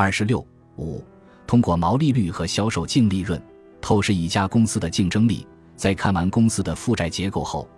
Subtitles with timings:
[0.00, 0.42] 二十六
[0.78, 1.04] 五，
[1.46, 3.38] 通过毛利率和销售净利润
[3.82, 5.46] 透视一家公司的竞争力。
[5.76, 7.68] 在看完公司的负债结构后，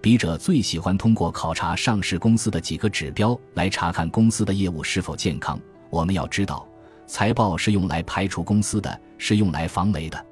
[0.00, 5.56] 笔者最喜欢通过考察上市公司的几个指标来查看公司的业务是否健康。
[5.88, 6.66] 我们要知道，
[7.06, 10.26] 财报是用来排除公司的，是用来防雷的。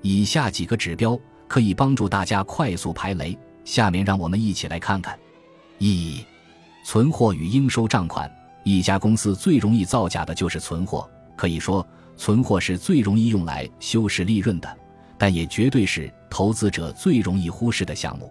[0.00, 3.38] 以下几个指标可以帮助大家快速排雷。
[3.66, 5.18] 下面让我们一起来看看：
[5.76, 6.24] 一、
[6.86, 8.30] 存货与应收账款。
[8.68, 11.86] 一家公司最容易造假的就是存货，可以说，
[12.16, 14.76] 存货是最容易用来修饰利润的，
[15.16, 18.28] 但也绝对是投资者最容易忽视的项目。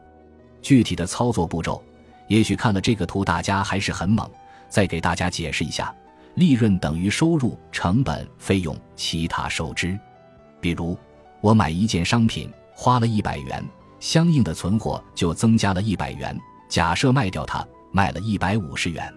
[0.62, 1.82] 具体的操作步骤，
[2.27, 4.30] 也许看了这个图大家还是很懵。
[4.68, 5.96] 再给大家解释一下：
[6.34, 9.98] 利润等于收入、成本、费用、其他收支。
[10.60, 10.98] 比如，
[11.40, 13.63] 我买一件商品花了一百元，
[14.02, 16.38] 相应的存货就增加了一百元。
[16.68, 19.13] 假设卖掉它，卖了一百五十元。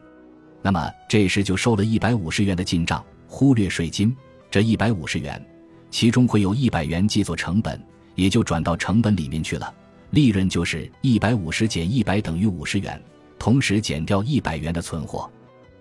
[0.68, 4.14] 那么这时就收了一百五十元的进账，忽略税金，
[4.50, 5.42] 这一百五十元，
[5.90, 7.82] 其中会有一百元记作成本，
[8.14, 9.74] 也就转到成本里面去了。
[10.10, 13.02] 利润就是一百五十减一百等于五十元，
[13.38, 15.30] 同时减掉一百元的存货。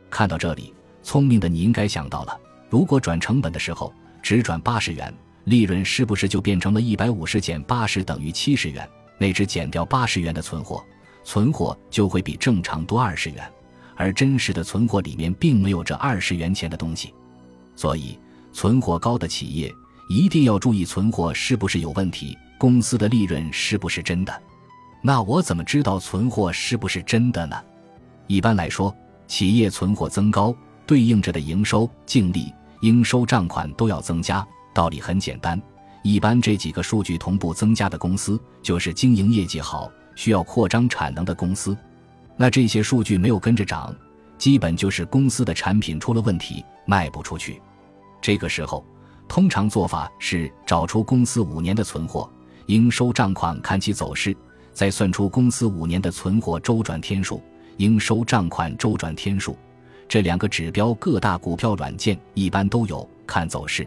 [0.10, 5.14] 看到这里，聪明的你应该想到了，如果转成本的时候只转八十元，
[5.44, 8.88] 利润是不是就变成了一百五十减八十等于七十元？
[9.18, 10.82] 那只减掉八十元的存货，
[11.26, 13.52] 存货就会比正常多二十元。
[13.98, 17.14] 而真实的存货里面并没有这二十元钱的东西，
[17.76, 18.18] 所以
[18.54, 19.74] 存货高的企业
[20.08, 24.42] 一定要注意存货是不是有问题，公司的利润是不是真的。
[25.02, 27.56] 那我怎么知道存货是不是真的呢？
[28.28, 28.96] 一般来说，
[29.28, 34.46] 企业存货增高，对应着的营收、净利、应收账款都要增加。
[34.74, 35.60] 道理很简单，
[36.04, 41.76] 一般这几个数据同步增加的公司，就是经营业绩好、需要扩张产能的公司。
[42.38, 43.94] 那这些数据没有跟着涨，
[44.38, 47.60] 基本就是公司的产品出了问题，卖不出去。
[48.22, 48.86] 这个时候，
[49.28, 52.30] 通常做法是找出公司五年的存货、
[52.68, 54.38] 应收账款，看其走势，
[54.72, 57.42] 再算出公司五年的存货周转天数、
[57.78, 59.58] 应收账款周转天数。
[60.08, 63.86] 这两个指标各大股票软件一般都有，看走势。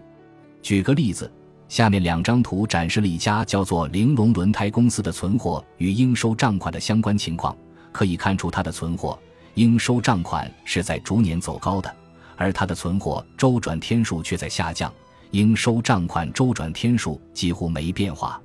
[0.61, 1.33] 举个例子，
[1.69, 7.57] 下面两张图展示了一家叫做玲珑轮胎公司的存货与应收账款的相关情况。
[7.93, 9.19] 可以看出，它的存货
[9.55, 11.95] 应收账款是在逐年走高的，
[12.37, 14.93] 而它的存货周转天数却在下降，
[15.33, 18.41] 应收账款周转天数几乎没变化，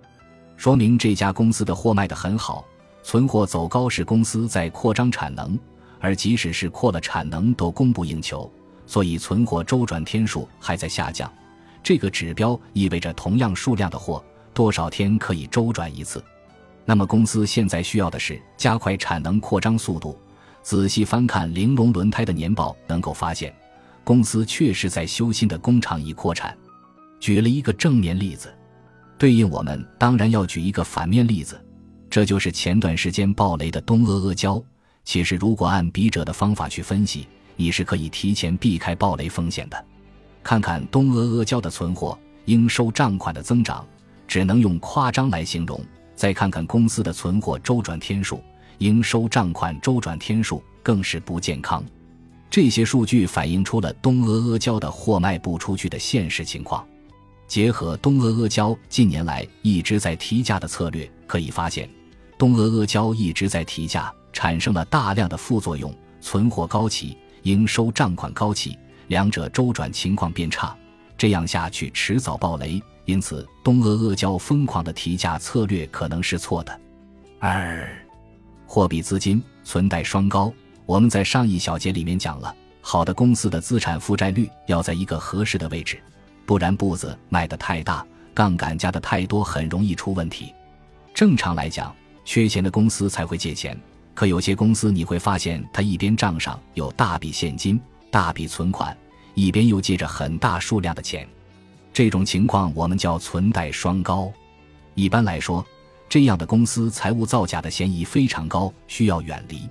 [0.57, 2.65] 说明这家公司的货卖得很好，
[3.03, 5.57] 存货走高是公司在扩张产能，
[5.99, 8.51] 而即使是扩了产能都供不应求，
[8.85, 11.31] 所以存货周转天数还在下降。
[11.83, 14.23] 这个指标意味着同样数量的货，
[14.55, 16.23] 多少天可以周转一次。
[16.85, 20.17] 那么公司现在需要的是加快产能扩张速度。
[20.61, 23.53] 仔细翻看玲珑轮胎的年报，能够发现，
[24.03, 26.57] 公司确实在修新的工厂以扩产。
[27.19, 28.51] 举了一个正面例子，
[29.17, 31.59] 对应我们当然要举一个反面例子，
[32.09, 34.61] 这就是前段时间爆雷的东阿阿胶。
[35.03, 39.85] 其实如果按笔者的方法去分析，你是可以提前避开爆雷风险的。
[40.43, 43.85] 看看东阿阿胶的存货、应收账款的增长，
[44.27, 45.79] 只能用夸张来形容。
[46.15, 48.41] 再看看公司的存货周转天数、
[48.77, 51.83] 应收账款周转天数，更是不健康。
[52.49, 56.85] 这些数据反映出了东阿阿胶的货卖不出去的现实情况。
[57.47, 61.89] 结合东阿阿胶近年来一直在提价的策略，可以发现，
[62.37, 68.77] 东阿阿胶一直在提价，产生了大量的副作用：存货高企，应收账款高企，
[69.07, 70.75] 两者周转情况变差。
[71.17, 72.81] 这样下去，迟早爆雷。
[73.05, 76.79] 因此，东阿阿胶疯狂的提价策略可能是错的。
[77.39, 77.87] 二，
[78.65, 80.51] 货币资金存贷双高。
[80.87, 85.99] 我们在上一小节里面讲了，好的公司的资产负债率要在一个合适的位置，
[86.45, 90.53] 不然步子迈得太大，杠杆加的太多，很容易出问题。
[91.13, 93.79] 正常来讲，缺钱的公司才会借钱，
[94.13, 97.79] 可有些公司你会发现，它一边账上有大笔现金、
[98.11, 98.95] 大笔存款，
[99.35, 101.27] 一边又借着很大数量的钱。
[101.95, 104.29] 这种情况我们叫存贷双高。
[104.95, 105.65] 一般来说，
[106.09, 109.61] 这样的公司财务造假的嫌疑非常高，需要远离。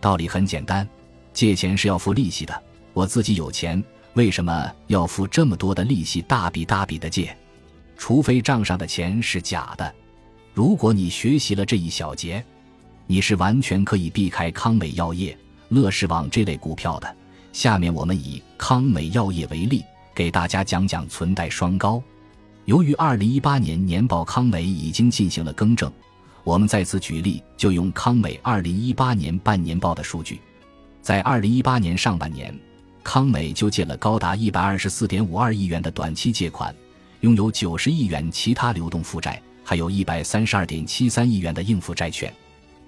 [0.00, 0.88] 道理很简单，
[1.32, 2.62] 借钱是要付利息的。
[2.92, 3.82] 我自己有钱，
[4.14, 7.36] 为什么要付这么多的利息，大笔大笔的借？
[7.96, 9.92] 除非账上的钱是假的。
[10.54, 12.44] 如果你学习了这一小节，
[13.08, 15.36] 你是完全可以避开康美药业、
[15.70, 17.16] 乐视网这类股票的。
[17.52, 19.82] 下面我们以康美药业为例。
[20.16, 22.02] 给大家讲讲存贷双高。
[22.64, 25.92] 由于二零一八年年报康美已经进行了更正，
[26.42, 30.40] 我们再次举例，就用康美二零一八年半年报的数据。
[31.02, 32.58] 在二零一八年上半年，
[33.04, 36.74] 康美就借了高达一百二十四点五二亿元的短期借款，
[37.20, 42.32] 拥有九十亿元其他流动负债，还有一百三十二点七三亿元的应付债券。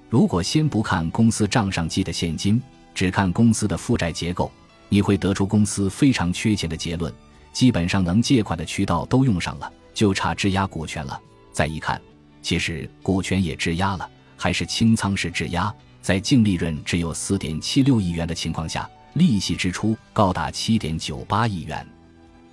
[0.09, 2.61] 如果先不看公司账上记的现金，
[2.95, 4.51] 只看公司的负债结构，
[4.89, 7.13] 你会得出公司非常缺钱的结论。
[7.53, 11.21] 基本上能借款的渠道都用上了，就差质押股权了。
[11.53, 12.01] 再一看，
[12.43, 15.75] 其实股权也质押了，还是清仓式质押。
[16.01, 18.89] 在净利润只有四点七六亿元的情况下。
[19.15, 21.85] 利息支出高达七点九八亿元，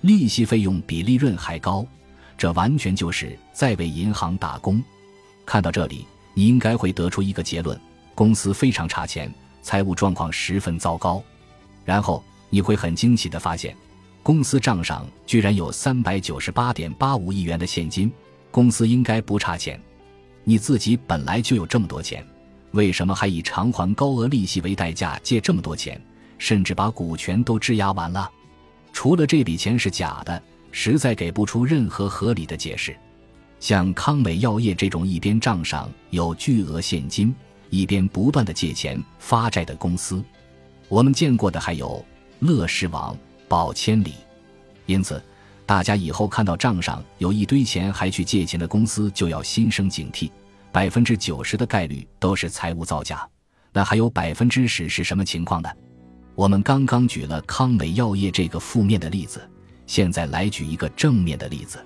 [0.00, 1.86] 利息费用比利润还高，
[2.36, 4.82] 这完全就是在为银行打工。
[5.44, 6.04] 看到这里，
[6.34, 7.78] 你应该会得出一个结论：
[8.16, 9.32] 公司非常差钱，
[9.62, 11.22] 财务状况十分糟糕。
[11.86, 13.74] 然后你会很惊喜的发现，
[14.22, 18.12] 公司账上居然有三百九十八点八五亿元的现金，
[18.50, 19.80] 公司应该不差钱。
[20.44, 22.26] 你自己本来就有这么多钱，
[22.72, 26.00] 为什么还以偿还高额利息为代价借这么多钱？
[26.38, 28.30] 甚至把股权都质押完了，
[28.92, 32.94] 除了这笔钱是假的，实在给不出任何合理的解释。
[33.58, 37.34] 像康美药业这种一边账上有巨额现金，
[37.70, 40.22] 一边不断的借钱发债的公司，
[40.88, 42.04] 我们见过的还有
[42.40, 43.16] 乐视网、
[43.48, 44.14] 宝千里。
[44.86, 45.20] 因此，
[45.64, 50.30] 大家以后看到账上有一堆钱还去借钱的公司，就要心生警惕。
[50.70, 53.26] 百分之九十的概率都是财务造假，
[53.72, 55.68] 那还有百分之十是什么情况呢？
[56.34, 59.40] 我们刚刚举了康美药业这个负面的例子，
[59.86, 61.84] 现在来举一个正面的例子。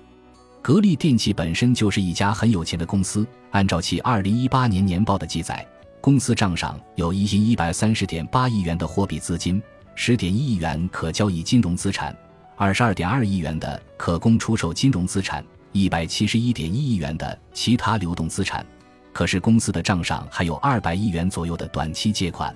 [0.61, 5.65] 格力电器本身就是一家很有钱的公司，按照其二零一八年年报的记载，
[6.01, 9.61] 公司账上有一亿一百三十点八亿元的货币资金，
[9.93, 12.15] 十点一亿元可交易金融资产，
[12.55, 18.65] 二十二点二亿元的可供出售金融资产，一百七十一点一亿元的其他流动资产。
[19.13, 22.55] 可是公司的账上还有二百亿元左右的短期借款。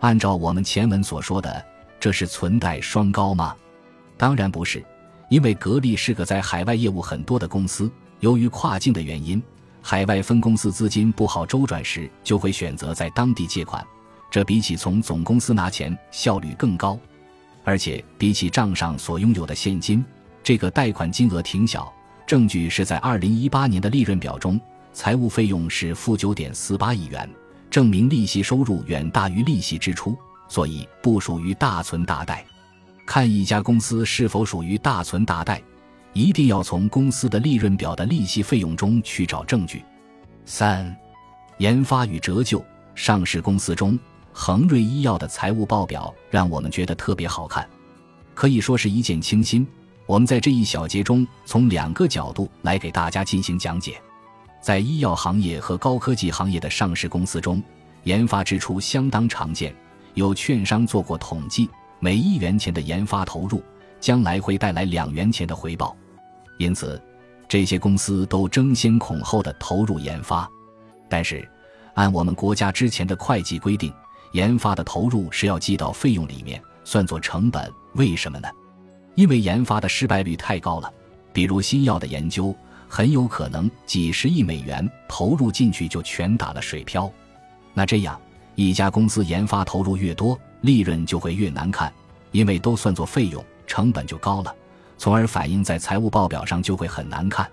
[0.00, 1.64] 按照我们前文所说的，
[2.00, 3.54] 这是存贷双高吗？
[4.16, 4.84] 当然不是，
[5.30, 7.88] 因为格力是个在海外业务很多的公司，
[8.18, 9.40] 由于跨境的原因，
[9.82, 13.84] 海外分公司资金不好周转时，就会选择在当地借款，
[14.30, 16.96] 这比起从总公司拿钱效率更高，
[17.64, 20.04] 而且比起账上所拥有的现金，
[20.42, 21.92] 这个贷款金额挺小。
[22.24, 24.58] 证据是在二零一八年的利润表中，
[24.92, 27.28] 财务费用是负九点四八亿元。
[27.68, 30.16] 证明利息收入远大于利息支出，
[30.48, 32.44] 所以不属于大存大贷。
[33.04, 35.60] 看一家公司是否属于大存大贷，
[36.12, 39.84] 一定要从公司的利润表的利息费用中去找证据。
[40.44, 40.94] 三、
[41.58, 42.64] 研发与折旧。
[42.94, 43.98] 上市公司中，
[44.34, 47.66] 恒瑞医药的财务报表让我们觉得特别好看，
[48.34, 49.66] 可以说是一见倾心。
[50.04, 53.98] 我们在这一小节中，从两个角度来给大家进行讲解。
[54.60, 57.62] 在医药行业和高科技行业的上市公司中，
[58.02, 59.74] 研发支出相当常见。
[60.12, 61.66] 有券商做过统计，
[61.98, 63.62] 每一元钱的研发投入，
[64.00, 65.96] 将来会带来两元钱的回报。
[66.62, 67.00] 因此，
[67.48, 70.48] 这些公司都争先恐后的投入研发。
[71.08, 71.46] 但是，
[71.94, 73.92] 按我们国家之前的会计规定，
[74.32, 77.68] 研发的投入是要记到费用里面，算作成本。
[77.94, 78.48] 为什么呢？
[79.14, 80.92] 因为研发的失败率太高了。
[81.32, 82.54] 比如新药的研究。
[82.94, 87.10] 很有可能几十亿美元投入进去就全打了水漂，
[87.72, 88.20] 那这样
[88.54, 91.90] 一家公司研发投入越多，利润就会越难看，
[92.32, 94.54] 因为都算作费用，成本就高了，
[95.02, 97.50] 从而反映在财务报表上就会很难看。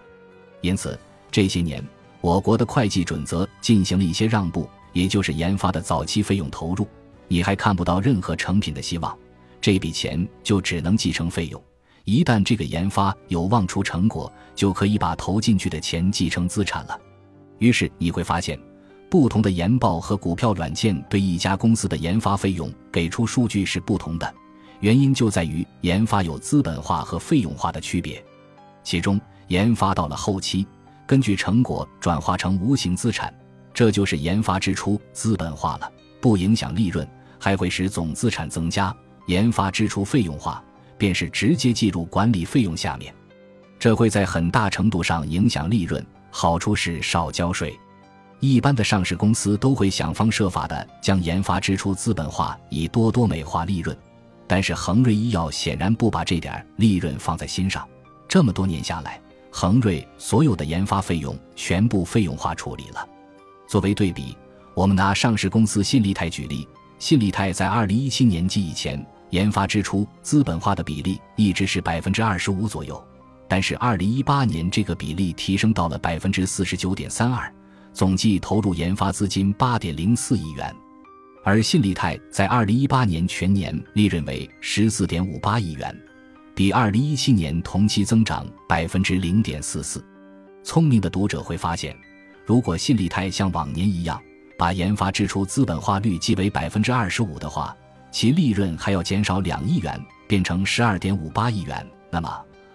[0.61, 0.95] 因此
[1.31, 1.83] 这些年
[2.21, 6.87] 我国的会计准则进行了一些让步，也就是研发的早期费用投入，
[7.27, 9.17] 你还看不到任何成品的希望，
[9.59, 11.59] 这笔钱就只能继承费用。
[12.03, 16.95] 一旦这个研发有望出成果，就可以把投进去的钱继承资产了。
[17.57, 18.59] 于是你会发现，
[19.09, 24.31] 不同的研报和股票软件对一家公司的研发费用给出数据是不同的，
[24.79, 28.23] 原因就在于研发有资本化和费用化的区别。
[28.83, 30.65] 其中，研发到了后期，
[31.05, 33.33] 根据成果转化成无形资产，
[33.73, 37.07] 这就是研发支出资本化了，不影响利润，
[37.39, 38.95] 还会使总资产增加。
[39.27, 40.63] 研发支出费用化。
[40.99, 43.15] 便是直接计入管理费用下面，
[43.79, 46.05] 这会在很大程度上影响利润。
[46.29, 47.73] 好处是少交税。
[48.41, 53.97] 一般的上市公司都会想方设法的将研发支出资本化，以多多美化利润。
[54.49, 57.87] 但是恒瑞医药显然不把这点利润放在心上。
[58.27, 63.07] 这么多年下来，恒瑞所有的研发费用全部费用化处理了。
[63.67, 64.35] 作为对比，
[64.73, 69.05] 我们拿上市公司信利泰举例，信利泰在二零一七年及以前。
[69.29, 72.99] 研发支出资本化的比例一直是百分之二十五左右，
[73.47, 77.53] 但是二零一八年这个比例提升到了百分之四十九点三二，
[77.93, 80.75] 总计投入研发资金八点零四亿元。
[81.43, 85.97] 而信利泰在二零一八年全年利润为十四点五八亿元，
[86.53, 90.03] 比二零一七年同期增长百分之零点四四。
[90.63, 91.95] 聪明的读者会发现，
[92.45, 94.21] 如果信利泰像往年一样
[94.57, 97.75] 把研发支出资本化率计为百分之二十五的话，
[98.11, 101.87] 其利润还要减少两亿元，变成十二点五八亿元。
[102.11, 102.29] 那么，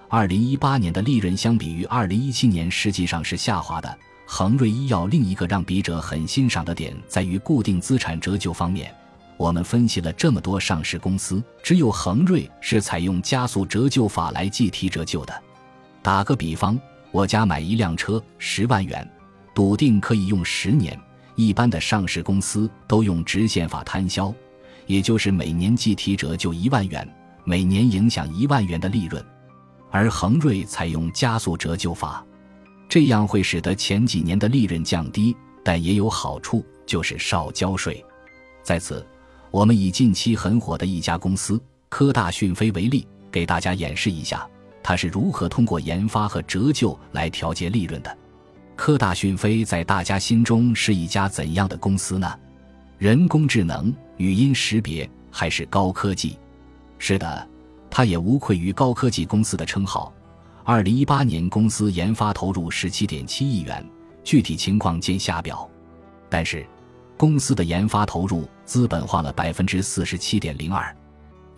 [0.09, 3.99] 二零一八年的利润相比于二零一七年实际上是下滑的。
[4.27, 8.93] 恒瑞医药另一个让笔者很欣赏的点在于固定资产折旧方面。
[9.37, 15.43] 我们分析了这么多上市公司，只有恒瑞是采用加速折旧法来计提折旧的。
[16.03, 16.79] 打个比方，
[17.11, 19.09] 我家买一辆车十万元，
[19.55, 20.99] 笃定可以用十年。
[21.35, 24.33] 一般的上市公司都用直线法摊销，
[24.87, 27.07] 也就是每年计提折旧一万元，
[27.43, 29.25] 每年影响一万元的利润。
[29.91, 32.25] 而恒瑞采用加速折旧法。
[32.89, 38.05] 这样会使得前几年的利润降低，但也有好处，就是少交税。
[38.63, 39.05] 在此，
[39.51, 44.49] 我们以近期很火的一家公司科大讯飞为例，给大家演示一下
[44.83, 48.19] 它是如何通过研发和折旧来调节利润的。
[48.77, 52.33] 科大讯飞在大家心中是一家怎样的公司呢？
[52.99, 56.39] 人工智能、语音识别还是高科技？
[56.99, 57.49] 是的，
[57.91, 60.13] 它也无愧于高科技公司的称号。
[60.67, 63.87] 二零一八年，公司研发投入十七点七亿元，
[64.23, 65.69] 具体情况见下表。
[66.31, 66.67] 但是，
[67.19, 70.97] 公司的研发投入资本化了百分之四十七点零二。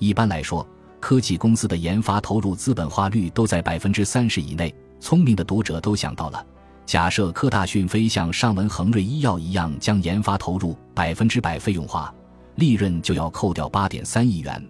[0.01, 0.67] 一般来说，
[0.99, 4.75] 科技公司的研发投入资本化率都在百分之三十以内。
[4.99, 6.45] 聪明的读者都想到了：
[6.85, 12.13] 假设科大讯飞像上文恒瑞医药一样，将研发投入百分之百费用化，
[12.57, 14.69] 利润就要扣掉八点三亿元。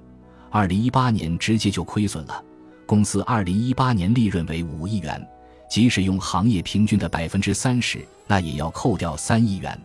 [0.50, 2.44] 二零一八年直接就亏损了。
[2.86, 5.20] 公司二零一八年利润为五亿元，
[5.68, 9.78] 即使用行业平均的百分之三十，那也要扣掉三亿元。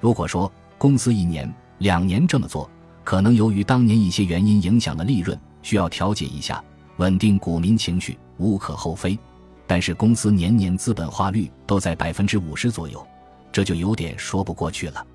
[0.00, 2.68] 如果说公司一年、两年这么做，
[3.04, 6.64] 可能由于当年一些原因影响了利润，需要调节一下，
[6.96, 9.18] 稳定股民情绪，无可厚非。
[9.66, 13.06] 但是公司年年资本化率都在百分之五十左右，
[13.52, 15.06] 这就有点说不过去了。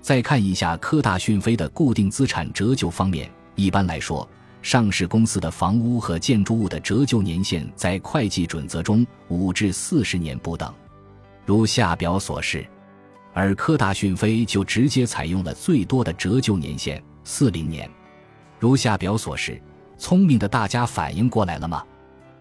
[0.00, 4.26] 再看一下科大讯飞的固定资产折旧方面，一般来说。
[4.60, 10.72] 上市公司的房屋和建筑物的折旧年限在会计准则中五至四十年不等，
[11.46, 12.66] 如下表所示。
[13.32, 17.88] 而科大讯飞就直接采用了最多的折旧年限四零年，
[18.58, 19.60] 如下表所示。
[20.00, 21.82] 聪明的大家反应过来了吗？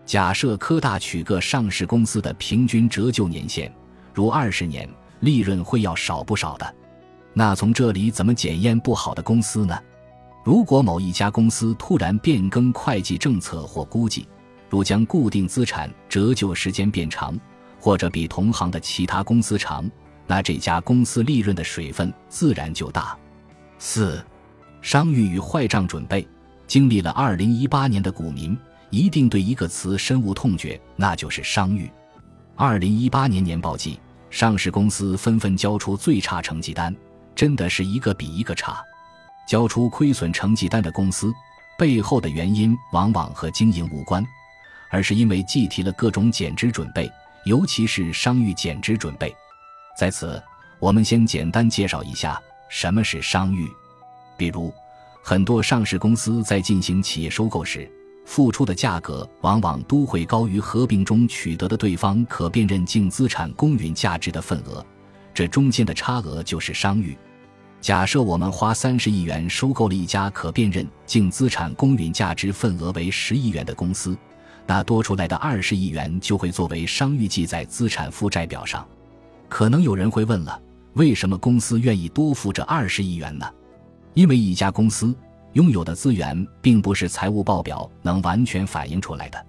[0.06, 3.74] 假设科大取个上市公司的平均折旧年限，
[4.14, 4.88] 如二十年，
[5.22, 6.76] 利润会要少不少的。
[7.34, 9.76] 那从这里怎么检验不好的公司呢？
[10.48, 14.26] 如果某一家公司突然变更会计政策或估计，
[14.70, 17.38] 如将固定资产折旧时间变长，
[17.78, 19.92] 或者比同行的其他公司长，
[20.26, 23.14] 那这家公司利润的水分自然就大。
[23.78, 24.26] 四，
[24.82, 26.26] 商誉与坏账准备。
[26.66, 28.58] 经历了二零一八年的股民
[28.90, 31.92] 一定对一个词深恶痛绝，那就是商誉。
[32.56, 34.00] 二零一八年年报季，
[34.30, 36.96] 上市公司纷纷交出最差成绩单，
[37.36, 38.82] 真的是一个比一个差。
[39.48, 41.34] 交出亏损成绩单的公司，
[41.78, 44.24] 背后的原因往往和经营无关，
[44.90, 47.10] 而是因为计提了各种减值准备，
[47.46, 49.34] 尤其是商誉减值准备。
[49.98, 50.42] 在此，
[50.80, 52.40] 我们先简单介绍一下
[52.70, 53.68] 什么是商誉。
[54.38, 54.72] 比如，
[55.24, 57.90] 很多上市公司在进行企业收购时，
[58.26, 64.86] 付出的价格往往都会高于合并中取得的对方可辨认净资产公允价值的份额，
[65.34, 67.18] 这中间的差额就是商誉。
[67.80, 74.18] 假设我们花三十亿元收购了一家可辨认净资产公允价值份额为十亿元的公司，
[74.66, 78.86] 那多出来的二十亿元就会作为商誉记在资产负债表上。
[79.48, 80.60] 可能有人会问了，
[80.94, 83.46] 为什么公司愿意多付这二十亿元呢？
[84.14, 85.16] 因为一家公司
[85.54, 89.46] 拥有的资源并不是财务报表能完全反映出来的。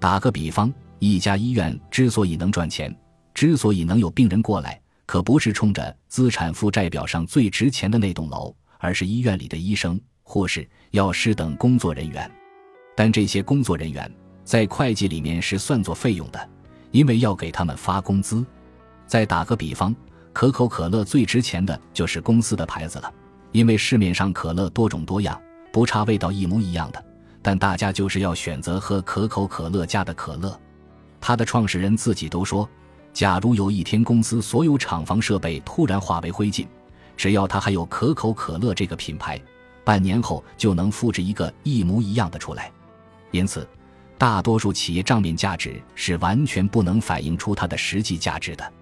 [0.00, 2.92] 打个比方，一家医院之所以能赚钱，
[3.34, 4.80] 之所以能有病人过来。
[5.08, 12.30] 可不是冲着资产负债表上最值钱的那栋楼，而是医院里的医生、护士、药师等工作人员。
[12.94, 16.50] 但这些工作人员在会计里面是算作费用的，
[16.90, 18.44] 因为要给他们发工资。
[19.06, 19.96] 再打个比方，
[20.34, 23.10] 可口可乐最值钱的就是公司的牌子了，
[23.52, 25.40] 因为市面上可乐多种多样，
[25.72, 27.02] 不差味道一模一样的，
[27.40, 30.60] 但大家就是要选择喝可口可乐家的可乐。
[31.18, 32.68] 他的创始人自己都说。
[33.18, 36.64] 假如有一天公司所有厂房设备突然化为灰烬，
[37.16, 39.42] 只要他还有可口可乐这个品牌，
[39.82, 42.70] 半年后就能复制一个一模一样的出来。
[43.32, 43.68] 因此，
[44.16, 48.72] 大多数企业账面价值是完全不能反映出它的实际价值的。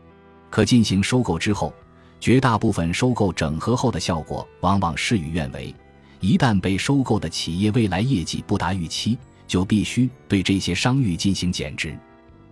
[0.51, 1.73] 可进行收购之后，
[2.21, 5.75] 绝大部分收购整合后的效果往往事与愿违。
[6.21, 9.17] 一旦被收购的企业未来业绩不达预期，
[9.47, 11.99] 就必须对这些商誉进行减值。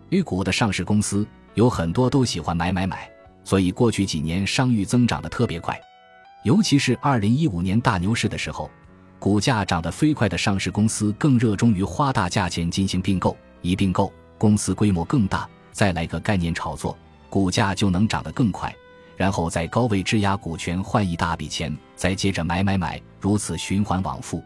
[0.09, 3.11] A 股的上市公司有很多都喜欢买买买，
[3.45, 5.81] 所以过去几年商誉增长的特别快。
[6.43, 8.71] 尤其是2015年大牛市的时候，
[9.19, 16.97] 股价涨得飞快的上市公司更热衷于花大价钱进行并购，一并购公司规模更大，再来个概念炒作，
[17.31, 18.75] 股价就能涨得更快。
[19.17, 24.43] 然后在高位质押股权换一大笔钱，再接着买买买，如此循环往复。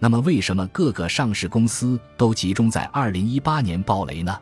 [0.00, 4.36] 那么，为什么各个上市公司都集中在2018年暴雷呢？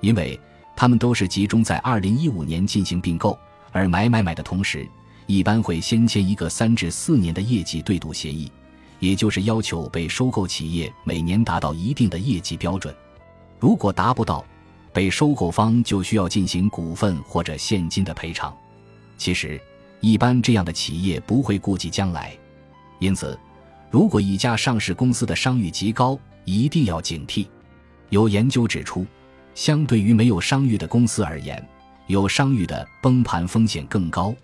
[0.00, 0.40] 因为
[0.76, 3.38] 他们都是集中在2015年进行并购，
[3.72, 4.88] 而买买买的同时，
[5.26, 8.50] 一般会先签一个三至四年的业绩对赌协议，
[8.98, 12.94] 也就是要求被收购企业每年达到一定的业绩标准。
[13.58, 14.44] 如果达不到，
[14.92, 18.54] 被收购方就需要进行股份或者现金的赔偿。
[19.16, 19.60] 其实，
[20.00, 22.36] 一般这样的企业不会顾及将来，
[22.98, 23.38] 因此，
[23.90, 27.46] 如果一家上市公司的商誉极高，一定要警惕。
[28.10, 29.06] 有研究指出，
[29.54, 31.64] 相对于没有商誉的公司而言，
[32.06, 34.34] 有商誉的崩盘风险更高，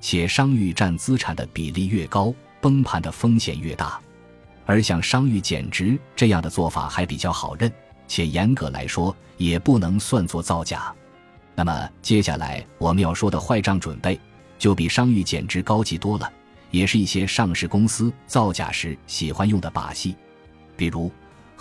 [0.00, 4.00] 且商誉占资产的比例越高，崩盘的风险越大。
[4.64, 7.70] 而像商誉减值这样的做法还比较好认，
[8.06, 10.94] 且严格来说也不能算作造假。
[11.54, 14.18] 那么接下来我们要说的坏账准备，
[14.58, 16.32] 就比商誉减值高级多了，
[16.70, 20.14] 也是一些上市公司造假时喜欢用的把戏。
[20.76, 21.10] 比如，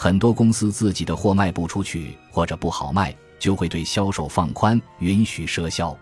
[0.03, 5.95] 很多公司自己的货卖不出去或者不好卖，就会对销售放宽，允许赊销，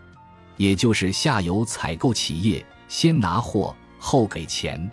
[0.55, 4.89] 也就是下游采购企业先拿货后给钱，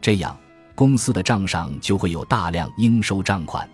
[0.00, 0.34] 这样
[0.74, 3.68] 公司的账上就会有大量应收账款。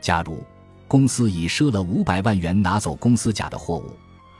[0.00, 0.42] 假如
[0.88, 3.94] 公司已赊了五百万元拿走公司甲的货物，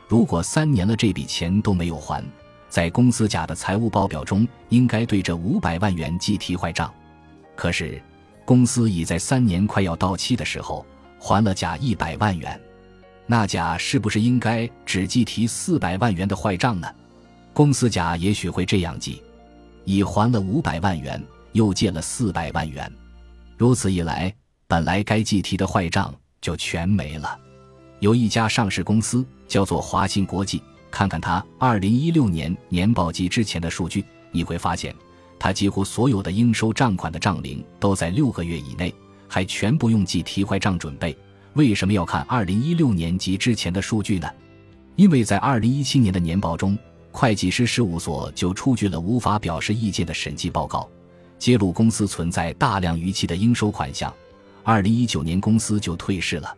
[0.08, 2.24] 如果三年了这笔钱都没有还，
[2.70, 6.90] 在公司甲的财务报表中应该对这五百万元计提坏账。
[7.54, 8.02] 可是，
[8.46, 10.86] 公司已在三年快要到期的时候
[11.18, 12.58] 还了甲一百万元，
[13.26, 16.88] 那甲是不是应该只计提四百万元的坏账呢？
[17.52, 19.22] 公司甲也许会这样记：
[19.84, 22.90] 已还了五百万元，又借了四百万元，
[23.58, 24.34] 如此一来，
[24.66, 26.14] 本来该计提的坏账。
[26.38, 27.36] 就全没了。
[27.98, 34.94] 有一家上市公司叫做华新国际，看看它二零一六年年报季之前的数据，你会发现，
[35.38, 38.94] 他几乎所有的应收账款的账龄都在六个月以内，
[39.28, 41.16] 还全不用记提坏账准备。
[41.54, 44.28] 为什么要看二零一六年及之前的数据呢？
[44.94, 46.76] 因为在二零一七年的年报中，
[47.12, 50.88] 会计师事务所就出具了无法表示意见的审计报告，
[51.38, 54.12] 揭露公司存在大量逾期的应收款项。
[54.62, 56.54] 二零一九年，公司就退市了。